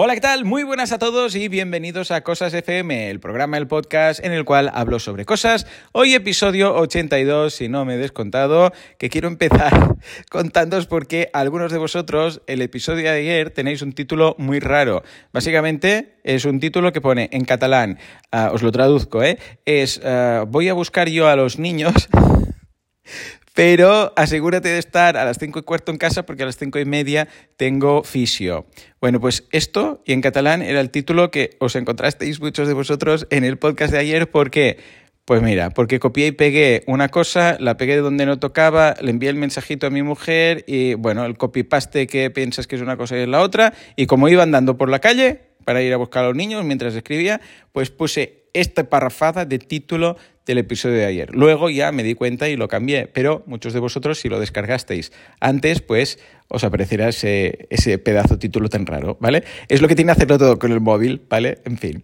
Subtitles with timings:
[0.00, 0.44] Hola, ¿qué tal?
[0.44, 4.44] Muy buenas a todos y bienvenidos a Cosas FM, el programa, el podcast en el
[4.44, 5.66] cual hablo sobre cosas.
[5.90, 9.96] Hoy episodio 82, si no me he descontado, que quiero empezar
[10.30, 15.02] contándoos porque algunos de vosotros el episodio de ayer tenéis un título muy raro.
[15.32, 17.98] Básicamente es un título que pone en catalán,
[18.32, 19.40] uh, os lo traduzco, ¿eh?
[19.64, 22.08] Es uh, voy a buscar yo a los niños
[23.58, 26.78] pero asegúrate de estar a las cinco y cuarto en casa porque a las cinco
[26.78, 27.26] y media
[27.56, 28.66] tengo fisio.
[29.00, 33.26] Bueno, pues esto, y en catalán, era el título que os encontrasteis muchos de vosotros
[33.30, 34.30] en el podcast de ayer.
[34.30, 34.78] Porque...
[35.24, 39.28] Pues mira, porque copié y pegué una cosa, la pegué donde no tocaba, le envié
[39.28, 43.18] el mensajito a mi mujer y bueno, el copy-paste que piensas que es una cosa
[43.18, 46.24] y es la otra, y como iba andando por la calle para ir a buscar
[46.24, 50.16] a los niños mientras escribía, pues puse esta parrafada de título
[50.48, 51.34] del episodio de ayer.
[51.34, 55.12] Luego ya me di cuenta y lo cambié, pero muchos de vosotros si lo descargasteis
[55.40, 59.44] antes, pues os aparecerá ese, ese pedazo título tan raro, ¿vale?
[59.68, 61.58] Es lo que tiene hacerlo todo con el móvil, ¿vale?
[61.64, 62.02] En fin.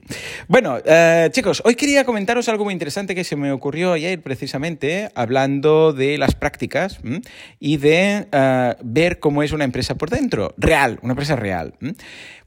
[0.49, 5.09] Bueno, eh, chicos, hoy quería comentaros algo muy interesante que se me ocurrió ayer precisamente,
[5.15, 7.01] hablando de las prácticas
[7.59, 11.75] y de uh, ver cómo es una empresa por dentro, real, una empresa real.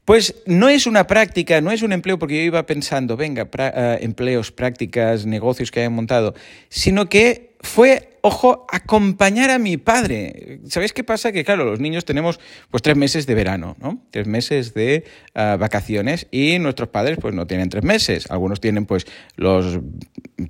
[0.08, 3.98] Pues no es una práctica, no es un empleo porque yo iba pensando, venga, pra,
[4.00, 6.34] uh, empleos, prácticas, negocios que hayan montado,
[6.70, 10.60] sino que fue, ojo, acompañar a mi padre.
[10.68, 11.32] ¿Sabéis qué pasa?
[11.32, 12.38] Que claro, los niños tenemos
[12.70, 14.00] pues tres meses de verano, ¿no?
[14.10, 18.30] Tres meses de uh, vacaciones y nuestros padres pues no tienen tres meses.
[18.30, 19.80] Algunos tienen pues los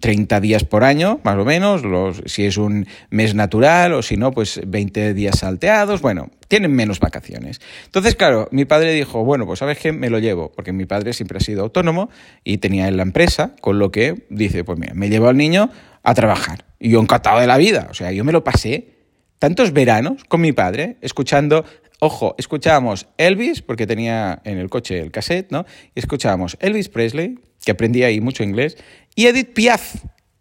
[0.01, 4.19] 30 días por año, más o menos, los, si es un mes natural o si
[4.19, 6.03] no, pues 20 días salteados.
[6.03, 7.61] Bueno, tienen menos vacaciones.
[7.86, 11.14] Entonces, claro, mi padre dijo, bueno, pues sabes qué, me lo llevo, porque mi padre
[11.14, 12.11] siempre ha sido autónomo
[12.45, 15.70] y tenía en la empresa, con lo que dice, pues mira, me llevo al niño
[16.03, 16.67] a trabajar.
[16.79, 18.98] Y yo encantado de la vida, o sea, yo me lo pasé
[19.39, 21.65] tantos veranos con mi padre, escuchando,
[22.01, 25.65] ojo, escuchábamos Elvis, porque tenía en el coche el cassette, ¿no?
[25.95, 28.77] Y escuchábamos Elvis Presley, que aprendía ahí mucho inglés,
[29.15, 29.97] y Edith Piaf,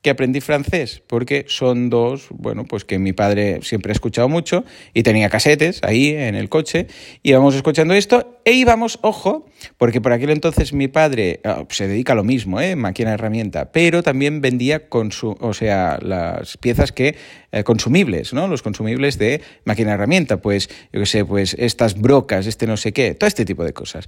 [0.07, 4.63] que aprendí francés, porque son dos, bueno, pues que mi padre siempre ha escuchado mucho
[4.93, 6.87] y tenía casetes ahí en el coche,
[7.23, 12.13] íbamos escuchando esto e íbamos, ojo, porque por aquel entonces mi padre oh, se dedica
[12.13, 12.77] a lo mismo, ¿eh?
[12.77, 17.17] máquina herramienta, pero también vendía o sea, las piezas que
[17.51, 18.47] eh, consumibles, ¿no?
[18.47, 22.93] Los consumibles de máquina herramienta, pues yo qué sé, pues estas brocas, este no sé
[22.93, 24.07] qué, todo este tipo de cosas.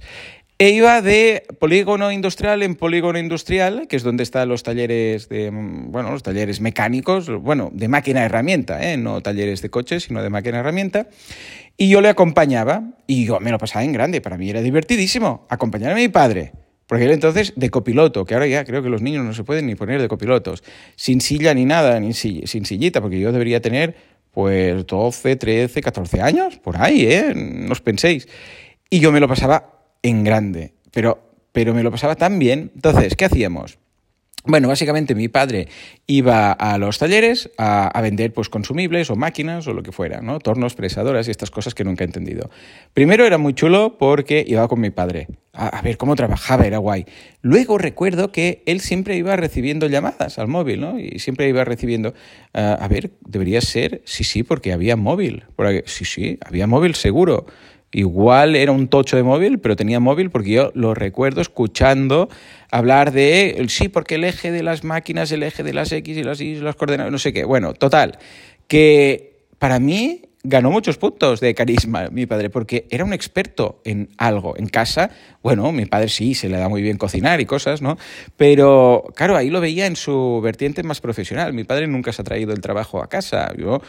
[0.60, 5.48] E iba de polígono industrial en polígono industrial, que es donde están los talleres de,
[5.50, 8.98] bueno, los talleres mecánicos, bueno, de máquina herramienta, ¿eh?
[8.98, 11.08] no talleres de coches, sino de máquina herramienta.
[11.78, 15.46] Y yo le acompañaba y yo me lo pasaba en grande, para mí era divertidísimo
[15.48, 16.52] acompañar a mi padre.
[16.86, 19.64] Porque él entonces de copiloto, que ahora ya creo que los niños no se pueden
[19.64, 20.62] ni poner de copilotos,
[20.94, 23.96] sin silla ni nada, ni sin sillita, porque yo debería tener
[24.30, 27.32] pues 12, 13, 14 años, por ahí, ¿eh?
[27.34, 28.28] No os penséis.
[28.90, 31.22] Y yo me lo pasaba en grande, pero,
[31.52, 32.70] pero me lo pasaba tan bien.
[32.74, 33.78] Entonces, ¿qué hacíamos?
[34.44, 35.68] Bueno, básicamente mi padre
[36.06, 40.38] iba a los talleres a, vender pues consumibles o máquinas o lo que fuera, ¿no?
[40.38, 42.48] Tornos, presadoras y estas cosas que nunca he entendido.
[42.94, 47.04] Primero era muy chulo porque iba con mi padre a, ver cómo trabajaba, era guay.
[47.42, 50.98] Luego recuerdo que él siempre iba recibiendo llamadas al móvil, ¿no?
[50.98, 52.14] Y siempre iba recibiendo,
[52.54, 55.44] uh, a ver, debería ser, sí, sí, porque había móvil.
[55.84, 57.44] Sí, sí, había móvil seguro.
[57.92, 62.28] Igual era un tocho de móvil, pero tenía móvil porque yo lo recuerdo escuchando
[62.70, 66.22] hablar de, sí, porque el eje de las máquinas, el eje de las X y
[66.22, 67.44] las Y, las coordenadas, no sé qué.
[67.44, 68.18] Bueno, total,
[68.68, 74.08] que para mí ganó muchos puntos de carisma mi padre, porque era un experto en
[74.16, 74.56] algo.
[74.56, 75.10] En casa,
[75.42, 77.98] bueno, mi padre sí, se le da muy bien cocinar y cosas, ¿no?
[78.36, 81.52] Pero, claro, ahí lo veía en su vertiente más profesional.
[81.52, 83.52] Mi padre nunca se ha traído el trabajo a casa.
[83.56, 83.80] Yo,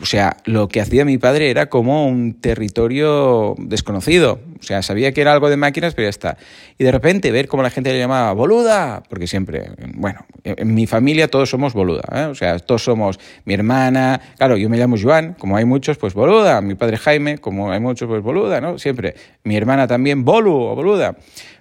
[0.00, 4.40] o sea, lo que hacía mi padre era como un territorio desconocido.
[4.58, 6.36] O sea, sabía que era algo de máquinas, pero ya está.
[6.78, 10.86] Y de repente ver cómo la gente le llamaba boluda, porque siempre, bueno, en mi
[10.86, 12.24] familia todos somos boluda, ¿eh?
[12.24, 16.14] O sea, todos somos mi hermana, claro, yo me llamo Joan, como hay muchos, pues
[16.14, 16.60] boluda.
[16.60, 18.78] Mi padre Jaime, como hay muchos, pues boluda, ¿no?
[18.78, 19.14] Siempre.
[19.44, 21.16] Mi hermana también, bolu boluda.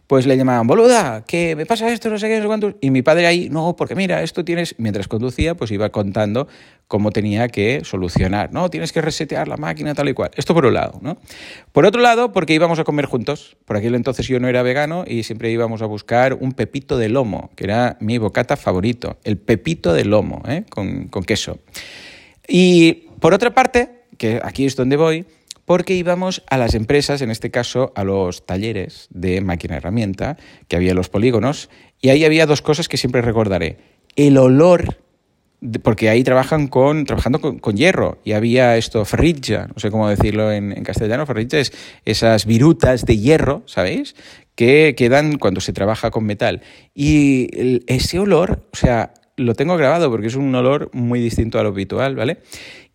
[0.07, 2.75] Pues le llamaban, boluda, que me pasa esto, no sé qué, no sé cuántos.
[2.79, 6.47] Y mi padre ahí, no, porque mira, esto tienes, mientras conducía, pues iba contando
[6.88, 8.69] cómo tenía que solucionar, ¿no?
[8.69, 10.31] Tienes que resetear la máquina, tal y cual.
[10.38, 11.18] Esto por un lado, ¿no?
[11.73, 13.57] Por otro lado, porque íbamos a comer juntos.
[13.65, 17.09] Por aquel entonces yo no era vegano y siempre íbamos a buscar un pepito de
[17.09, 19.18] lomo, que era mi bocata favorito.
[19.25, 20.63] El pepito de lomo, ¿eh?
[20.69, 21.59] Con, con queso.
[22.47, 25.25] Y por otra parte, que aquí es donde voy,
[25.65, 30.38] porque íbamos a las empresas, en este caso a los talleres de máquina herramienta,
[30.68, 31.69] que había en los polígonos,
[32.01, 33.77] y ahí había dos cosas que siempre recordaré.
[34.15, 34.98] El olor
[35.81, 40.51] porque ahí trabajan con, trabajando con, hierro y había esto, ferrilla, no sé cómo decirlo
[40.51, 41.74] en, castellano, ferrilla es
[42.06, 44.15] esas virutas de hierro, ¿sabéis?
[44.56, 46.62] Que quedan cuando se trabaja con metal.
[46.94, 51.63] Y ese olor, o sea, lo tengo grabado porque es un olor muy distinto a
[51.63, 52.39] lo habitual, ¿vale?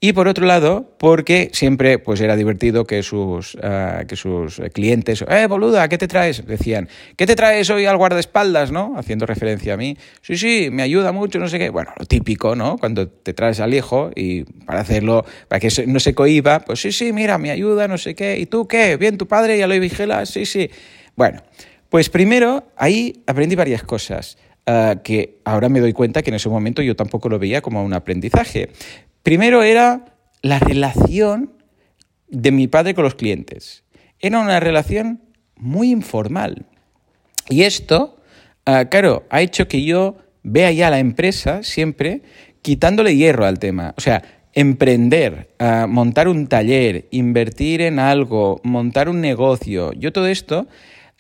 [0.01, 5.25] Y por otro lado, porque siempre pues era divertido que sus, uh, que sus clientes,
[5.29, 6.45] eh, boluda, ¿qué te traes?
[6.45, 8.95] Decían, ¿qué te traes hoy al guardaespaldas, no?
[8.97, 9.97] Haciendo referencia a mí.
[10.21, 11.71] Sí, sí, me ayuda mucho, no sé qué.
[11.71, 12.79] Bueno, lo típico, ¿no?
[12.79, 16.91] Cuando te traes al hijo y para hacerlo, para que no se cohiba, pues sí,
[16.91, 18.37] sí, mira, me ayuda, no sé qué.
[18.41, 18.97] ¿Y tú qué?
[18.97, 20.69] Bien, tu padre ya lo vigilas, sí, sí.
[21.15, 21.45] Bueno,
[21.91, 24.37] pues primero ahí aprendí varias cosas.
[24.65, 27.83] Uh, que ahora me doy cuenta que en ese momento yo tampoco lo veía como
[27.83, 28.71] un aprendizaje.
[29.25, 31.53] Primero era la relación
[32.29, 33.83] de mi padre con los clientes.
[34.21, 35.21] Era una relación
[35.57, 36.67] muy informal.
[37.49, 38.21] Y esto,
[38.65, 42.23] ah, claro, ha hecho que yo vea ya la empresa siempre
[42.63, 43.95] quitándole hierro al tema.
[43.97, 44.23] O sea,
[44.55, 50.69] emprender, ah, montar un taller, invertir en algo, montar un negocio, yo todo esto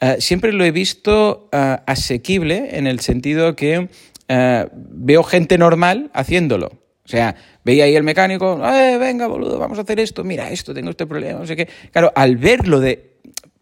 [0.03, 3.89] ah, siempre lo he visto asequible en el sentido que
[4.29, 6.83] veo gente normal haciéndolo.
[7.05, 7.35] O sea,
[7.65, 11.07] veía ahí el mecánico, eh, venga, boludo, vamos a hacer esto, mira esto, tengo este
[11.07, 11.69] problema, no sé qué.
[11.91, 13.17] Claro, al verlo de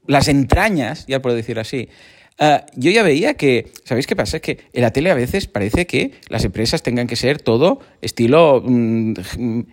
[0.06, 1.88] las entrañas, ya puedo decir así,
[2.74, 4.38] yo ya veía que, ¿sabéis qué pasa?
[4.38, 7.80] Es que en la tele a veces parece que las empresas tengan que ser todo
[8.00, 9.14] estilo mm,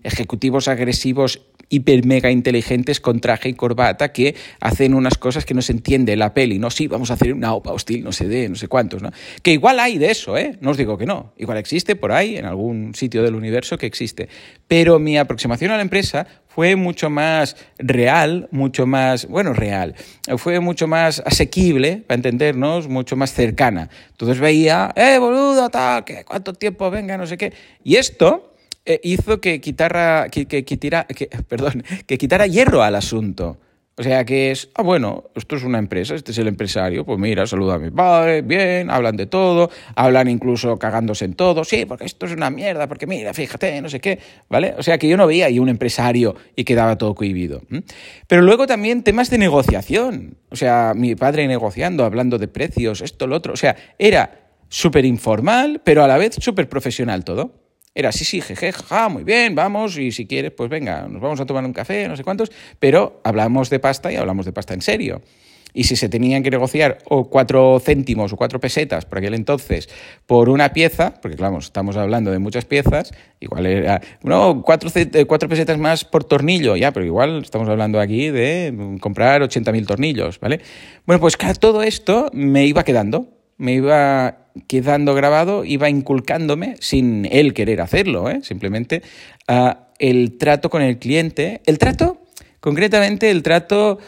[0.04, 5.62] ejecutivos agresivos hiper mega inteligentes con traje y corbata que hacen unas cosas que no
[5.62, 6.70] se entiende la peli, ¿no?
[6.70, 9.12] Sí, vamos a hacer una OPA hostil, no sé de, no sé cuántos, ¿no?
[9.42, 10.58] Que igual hay de eso, ¿eh?
[10.62, 11.34] No os digo que no.
[11.38, 14.30] Igual existe por ahí, en algún sitio del universo que existe.
[14.68, 19.94] Pero mi aproximación a la empresa fue mucho más real, mucho más, bueno, real,
[20.38, 23.90] fue mucho más asequible, para entendernos, mucho más cercana.
[24.10, 27.54] Entonces veía, eh, boludo, tal, cuánto tiempo venga, no sé qué.
[27.84, 28.54] Y esto
[28.88, 30.78] eh, hizo que quitara, que, que, que,
[31.50, 33.58] perdón, que quitara hierro al asunto.
[34.00, 37.18] O sea que es, ah, bueno, esto es una empresa, este es el empresario, pues
[37.18, 41.86] mira, saluda a mi padre, bien, hablan de todo, hablan incluso cagándose en todo, sí,
[41.86, 44.20] porque esto es una mierda, porque mira, fíjate, no sé qué,
[44.50, 44.76] ¿vale?
[44.78, 47.64] O sea que yo no veía ahí un empresario y quedaba todo cohibido.
[48.28, 53.26] Pero luego también temas de negociación, o sea, mi padre negociando, hablando de precios, esto,
[53.26, 57.67] lo otro, o sea, era súper informal, pero a la vez súper profesional todo.
[57.98, 61.40] Era sí, sí, jeje, ja, muy bien, vamos, y si quieres, pues venga, nos vamos
[61.40, 64.76] a tomar un café, no sé cuántos, pero hablamos de pasta y hablamos de pasta
[64.76, 65.24] en serio.
[65.74, 69.90] Y si se tenían que negociar o cuatro céntimos o cuatro pesetas por aquel entonces
[70.28, 75.26] por una pieza, porque claro, estamos hablando de muchas piezas, igual era, no, cuatro, eh,
[75.26, 80.40] cuatro pesetas más por tornillo, ya, pero igual estamos hablando aquí de comprar 80.000 tornillos,
[80.40, 80.62] ¿vale?
[81.08, 87.28] Bueno, pues claro, todo esto me iba quedando, me iba quedando grabado, iba inculcándome, sin
[87.32, 88.40] él querer hacerlo, ¿eh?
[88.44, 89.02] simplemente,
[90.00, 91.62] el trato con el cliente.
[91.66, 92.22] El trato,
[92.60, 94.00] concretamente el trato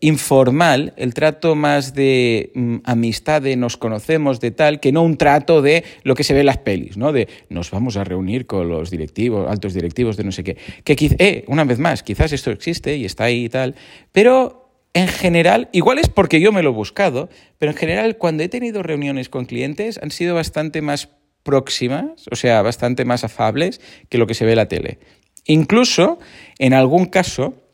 [0.00, 5.16] informal, el trato más de mm, amistad, de nos conocemos, de tal, que no un
[5.16, 7.12] trato de lo que se ve en las pelis, ¿no?
[7.12, 10.56] De nos vamos a reunir con los directivos, altos directivos de no sé qué.
[10.82, 13.76] Que, eh, una vez más, quizás esto existe y está ahí y tal,
[14.10, 14.65] pero
[14.96, 17.28] en general, igual es porque yo me lo he buscado,
[17.58, 21.10] pero en general cuando he tenido reuniones con clientes han sido bastante más
[21.42, 24.98] próximas, o sea, bastante más afables que lo que se ve en la tele.
[25.44, 26.18] Incluso,
[26.58, 27.65] en algún caso,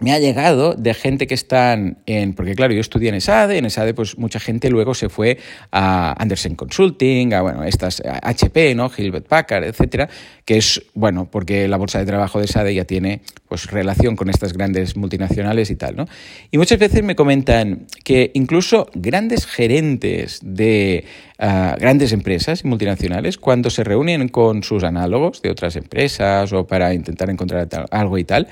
[0.00, 3.66] me ha llegado de gente que están en, porque claro, yo estudié en ESADE, en
[3.66, 5.38] ESADE pues mucha gente luego se fue
[5.70, 8.88] a Anderson Consulting, a bueno, estas HP, ¿no?
[8.88, 10.08] Gilbert Packard, etcétera,
[10.44, 14.30] que es bueno, porque la bolsa de trabajo de ESADE ya tiene pues relación con
[14.30, 16.06] estas grandes multinacionales y tal, ¿no?
[16.50, 21.04] Y muchas veces me comentan que incluso grandes gerentes de
[21.40, 27.30] grandes empresas multinacionales, cuando se reúnen con sus análogos de otras empresas o para intentar
[27.30, 28.48] encontrar algo y tal,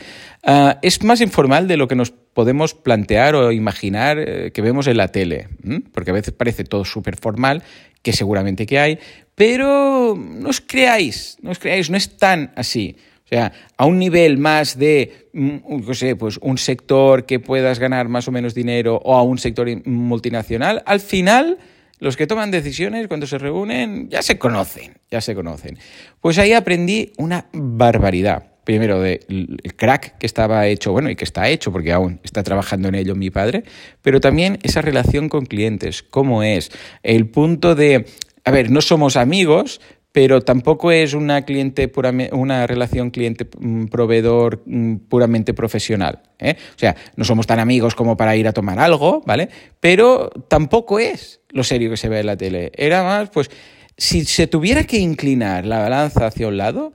[0.46, 4.86] uh, es más informal de lo que nos podemos plantear o imaginar eh, que vemos
[4.86, 5.48] en la tele,
[5.92, 7.62] porque a veces parece todo súper formal,
[8.00, 8.98] que seguramente que hay,
[9.34, 12.96] pero no os creáis, no os creáis, no es tan así.
[13.24, 17.78] O sea, a un nivel más de, mm, no sé, pues un sector que puedas
[17.78, 21.58] ganar más o menos dinero o a un sector multinacional, al final
[21.98, 25.78] los que toman decisiones cuando se reúnen ya se conocen, ya se conocen.
[26.20, 28.44] Pues ahí aprendí una barbaridad.
[28.64, 32.88] Primero, del crack que estaba hecho, bueno, y que está hecho, porque aún está trabajando
[32.88, 33.64] en ello mi padre,
[34.02, 36.70] pero también esa relación con clientes, cómo es,
[37.02, 38.04] el punto de,
[38.44, 39.80] a ver, no somos amigos,
[40.12, 41.90] pero tampoco es una, cliente
[42.32, 46.22] una relación cliente-proveedor mm, mm, puramente profesional.
[46.38, 46.56] ¿eh?
[46.74, 49.48] O sea, no somos tan amigos como para ir a tomar algo, ¿vale?
[49.80, 52.72] Pero tampoco es lo serio que se ve en la tele.
[52.74, 53.50] Era más, pues,
[53.96, 56.92] si se tuviera que inclinar la balanza hacia un lado,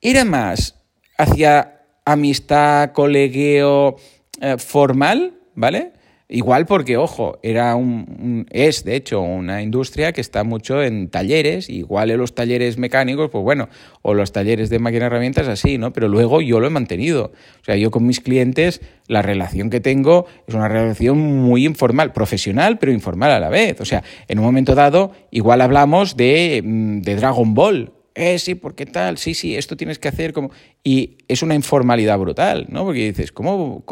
[0.00, 0.76] era más
[1.18, 3.96] hacia amistad, colegueo
[4.40, 5.92] eh, formal, ¿vale?
[6.28, 11.70] Igual porque, ojo, era un, es de hecho una industria que está mucho en talleres,
[11.70, 13.68] igual en los talleres mecánicos, pues bueno,
[14.02, 15.92] o los talleres de máquinas herramientas así, ¿no?
[15.92, 17.32] Pero luego yo lo he mantenido.
[17.60, 22.12] O sea, yo con mis clientes, la relación que tengo es una relación muy informal,
[22.12, 23.80] profesional, pero informal a la vez.
[23.80, 28.54] O sea, en un momento dado, igual hablamos de, mm, de Dragon Ball, eh, sí,
[28.54, 29.18] ¿por qué tal?
[29.18, 30.50] Sí, sí, esto tienes que hacer como...
[30.82, 32.84] Y es una informalidad brutal, ¿no?
[32.84, 33.84] Porque dices, ¿cómo,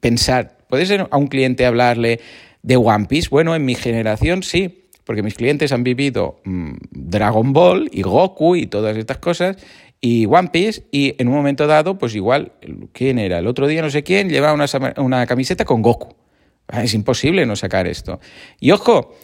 [0.00, 0.61] pensar?
[0.72, 2.18] ¿Puedes a un cliente hablarle
[2.62, 3.28] de One Piece?
[3.28, 8.56] Bueno, en mi generación sí, porque mis clientes han vivido mm, Dragon Ball y Goku
[8.56, 9.58] y todas estas cosas
[10.00, 12.52] y One Piece y en un momento dado, pues igual,
[12.92, 13.40] ¿quién era?
[13.40, 14.64] El otro día no sé quién llevaba una,
[14.96, 16.16] una camiseta con Goku.
[16.68, 18.18] Ah, es imposible no sacar esto.
[18.58, 19.14] Y ojo,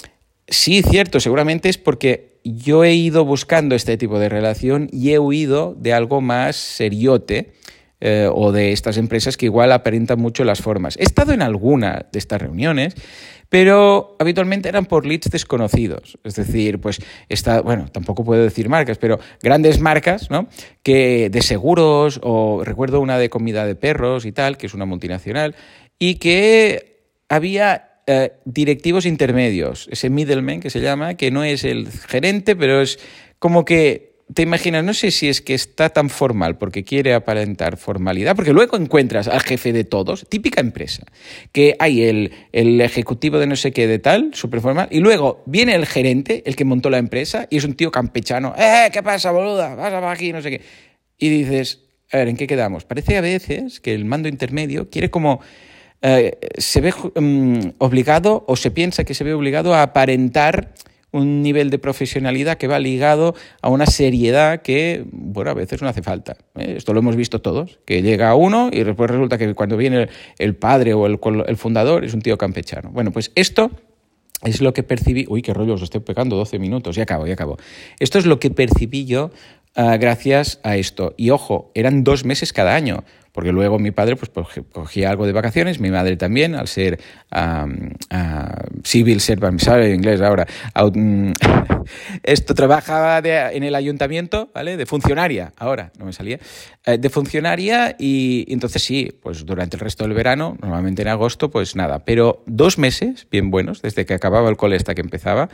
[0.48, 5.18] sí, cierto, seguramente es porque yo he ido buscando este tipo de relación y he
[5.18, 7.54] huido de algo más seriote
[8.00, 10.96] eh, o de estas empresas que igual aparentan mucho las formas.
[10.98, 12.94] He estado en alguna de estas reuniones,
[13.48, 16.18] pero habitualmente eran por leads desconocidos.
[16.22, 20.48] Es decir, pues está, bueno, tampoco puedo decir marcas, pero grandes marcas, ¿no?
[20.82, 24.84] Que de seguros, o recuerdo una de comida de perros y tal, que es una
[24.84, 25.56] multinacional,
[25.98, 31.90] y que había eh, directivos intermedios, ese middleman que se llama, que no es el
[31.90, 32.98] gerente, pero es
[33.38, 37.76] como que te imaginas, no sé si es que está tan formal porque quiere aparentar
[37.76, 41.04] formalidad, porque luego encuentras al jefe de todos, típica empresa,
[41.52, 45.42] que hay el, el ejecutivo de no sé qué de tal, súper formal, y luego
[45.46, 49.02] viene el gerente, el que montó la empresa, y es un tío campechano, ¡eh, qué
[49.02, 49.74] pasa, boluda!
[49.74, 50.60] Vas a aquí, no sé qué.
[51.16, 52.84] Y dices, a ver, ¿en qué quedamos?
[52.84, 55.40] Parece a veces que el mando intermedio quiere como
[56.00, 60.72] eh, se ve mm, obligado o se piensa que se ve obligado a aparentar
[61.10, 65.88] un nivel de profesionalidad que va ligado a una seriedad que, bueno, a veces no
[65.88, 66.36] hace falta.
[66.56, 66.74] ¿eh?
[66.76, 70.56] Esto lo hemos visto todos, que llega uno y después resulta que cuando viene el,
[70.56, 72.90] padre o el, fundador es un tío campechano.
[72.90, 73.70] Bueno, pues esto
[74.42, 75.24] es lo que percibí...
[75.28, 77.56] Uy, qué rollo, os estoy pegando 12 minutos, ya acabo, ya acabo.
[77.98, 79.30] Esto es lo que percibí yo
[79.74, 81.14] ah, gracias a esto.
[81.16, 83.04] Y ojo, eran dos meses cada año
[83.38, 84.32] porque luego mi padre pues,
[84.72, 86.98] cogía algo de vacaciones, mi madre también, al ser
[88.82, 90.44] civil servant, ¿sabe inglés ahora?
[90.92, 91.34] Mm,
[92.24, 94.76] esto trabajaba en el ayuntamiento, ¿vale?
[94.76, 96.40] De funcionaria, ahora no me salía,
[96.84, 101.48] eh, de funcionaria y, entonces sí, pues durante el resto del verano, normalmente en agosto,
[101.48, 105.48] pues nada, pero dos meses bien buenos, desde que acababa el cole hasta que empezaba,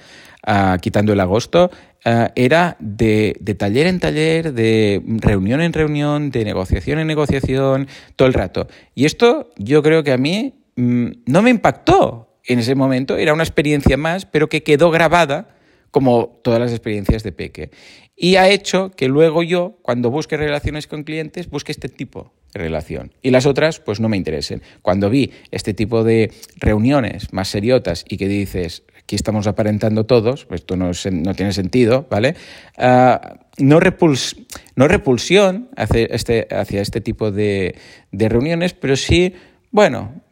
[0.46, 1.70] ah, quitando el agosto,
[2.04, 8.28] ah, era de, taller en taller, de reunión en reunión, de negociación en negociación, todo
[8.28, 8.68] el rato.
[8.94, 13.32] Y esto yo creo que a mí mm, no me impactó en ese momento, era
[13.32, 15.56] una experiencia más, pero que quedó grabada
[15.90, 17.70] como todas las experiencias de Peque.
[18.16, 23.12] Y ha hecho que luego yo, cuando busque relaciones con clientes, busque este tipo relación.
[23.23, 24.62] Y las otras, pues no me interesen.
[24.82, 30.46] Cuando vi este tipo de reuniones más seriotas y que dices, aquí estamos aparentando todos,
[30.46, 32.37] pues esto no, no tiene sentido, ¿vale?
[32.78, 37.75] Ah, no, repulsión hacia este, hacia este tipo de
[38.12, 39.34] reuniones, pero sí,
[39.70, 40.23] bueno,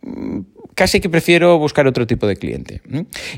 [0.83, 2.81] casi que prefiero buscar otro tipo de cliente.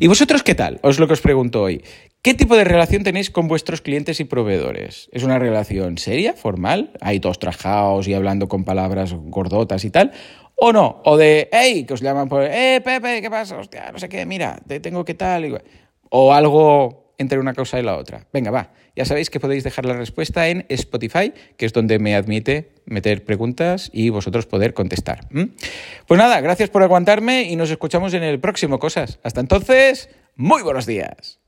[0.01, 0.81] ¿Y vosotros qué tal?
[0.81, 1.85] Os lo que os pregunto hoy.
[2.23, 5.11] ¿Qué tipo de relación tenéis con vuestros clientes y proveedores?
[5.13, 6.93] ¿Es una relación seria, formal?
[7.03, 10.13] ¿Hay todos trajados y hablando con palabras gordotas y tal?
[10.55, 11.03] ¿O no?
[11.05, 13.59] ¿O de, hey, que os llaman por, eh, Pepe, ¿qué pasa?
[13.59, 15.63] Hostia, no sé qué, mira, te tengo que tal.
[16.09, 18.27] O algo entre una cosa y la otra.
[18.33, 18.71] Venga, va.
[18.97, 23.25] Ya sabéis que podéis dejar la respuesta en Spotify, que es donde me admite meter
[23.25, 25.29] preguntas y vosotros poder contestar.
[26.07, 29.19] Pues nada, gracias por aguantarme y nos escuchamos en el próximo Cosas.
[29.23, 31.44] Hasta entonces, muy buenos días.